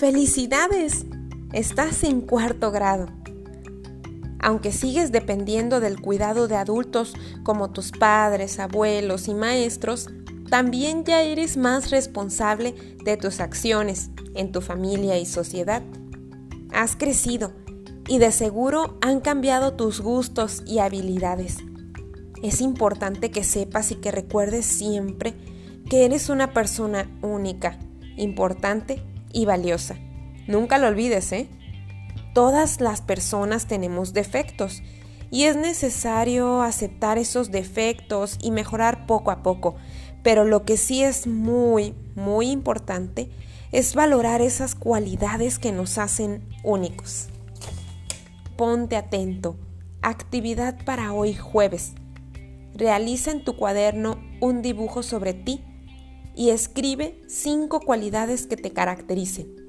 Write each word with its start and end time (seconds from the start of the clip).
¡Felicidades! 0.00 1.04
Estás 1.52 2.04
en 2.04 2.22
cuarto 2.22 2.70
grado. 2.70 3.08
Aunque 4.38 4.72
sigues 4.72 5.12
dependiendo 5.12 5.78
del 5.78 6.00
cuidado 6.00 6.48
de 6.48 6.56
adultos 6.56 7.12
como 7.42 7.70
tus 7.70 7.92
padres, 7.92 8.58
abuelos 8.60 9.28
y 9.28 9.34
maestros, 9.34 10.08
también 10.48 11.04
ya 11.04 11.20
eres 11.20 11.58
más 11.58 11.90
responsable 11.90 12.74
de 13.04 13.18
tus 13.18 13.40
acciones 13.40 14.08
en 14.34 14.52
tu 14.52 14.62
familia 14.62 15.18
y 15.18 15.26
sociedad. 15.26 15.82
Has 16.72 16.96
crecido 16.96 17.52
y 18.08 18.16
de 18.16 18.32
seguro 18.32 18.96
han 19.02 19.20
cambiado 19.20 19.74
tus 19.74 20.00
gustos 20.00 20.62
y 20.66 20.78
habilidades. 20.78 21.58
Es 22.42 22.62
importante 22.62 23.30
que 23.30 23.44
sepas 23.44 23.90
y 23.90 23.96
que 23.96 24.12
recuerdes 24.12 24.64
siempre 24.64 25.34
que 25.90 26.06
eres 26.06 26.30
una 26.30 26.54
persona 26.54 27.06
única, 27.20 27.78
importante 28.16 29.02
y 29.32 29.44
valiosa. 29.44 29.96
Nunca 30.46 30.78
lo 30.78 30.88
olvides, 30.88 31.32
¿eh? 31.32 31.48
Todas 32.34 32.80
las 32.80 33.00
personas 33.02 33.66
tenemos 33.66 34.12
defectos 34.12 34.82
y 35.30 35.44
es 35.44 35.56
necesario 35.56 36.62
aceptar 36.62 37.18
esos 37.18 37.50
defectos 37.50 38.38
y 38.42 38.50
mejorar 38.50 39.06
poco 39.06 39.30
a 39.30 39.42
poco. 39.42 39.76
Pero 40.22 40.44
lo 40.44 40.64
que 40.64 40.76
sí 40.76 41.02
es 41.02 41.26
muy, 41.26 41.94
muy 42.14 42.50
importante 42.50 43.30
es 43.72 43.94
valorar 43.94 44.42
esas 44.42 44.74
cualidades 44.74 45.58
que 45.58 45.72
nos 45.72 45.98
hacen 45.98 46.42
únicos. 46.62 47.28
Ponte 48.56 48.96
atento. 48.96 49.56
Actividad 50.02 50.84
para 50.84 51.12
hoy 51.12 51.34
jueves. 51.34 51.92
Realiza 52.74 53.30
en 53.30 53.44
tu 53.44 53.56
cuaderno 53.56 54.18
un 54.40 54.62
dibujo 54.62 55.02
sobre 55.02 55.34
ti 55.34 55.62
y 56.40 56.48
escribe 56.48 57.20
cinco 57.26 57.80
cualidades 57.80 58.46
que 58.46 58.56
te 58.56 58.72
caractericen. 58.72 59.59